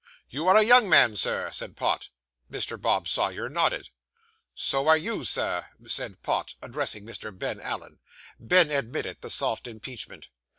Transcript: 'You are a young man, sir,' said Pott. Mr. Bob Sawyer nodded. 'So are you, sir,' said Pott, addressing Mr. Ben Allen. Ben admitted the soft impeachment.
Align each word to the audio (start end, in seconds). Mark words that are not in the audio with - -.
'You 0.31 0.47
are 0.47 0.57
a 0.57 0.63
young 0.63 0.89
man, 0.89 1.15
sir,' 1.15 1.51
said 1.51 1.75
Pott. 1.77 2.09
Mr. 2.51 2.81
Bob 2.81 3.07
Sawyer 3.07 3.47
nodded. 3.49 3.91
'So 4.55 4.87
are 4.87 4.97
you, 4.97 5.23
sir,' 5.23 5.67
said 5.85 6.23
Pott, 6.23 6.55
addressing 6.59 7.05
Mr. 7.05 7.29
Ben 7.37 7.59
Allen. 7.61 7.99
Ben 8.39 8.71
admitted 8.71 9.17
the 9.21 9.29
soft 9.29 9.67
impeachment. 9.67 10.29